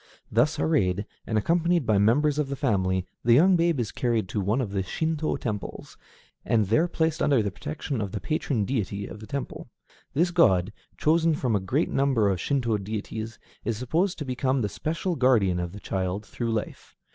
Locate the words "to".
4.29-4.41, 14.17-14.25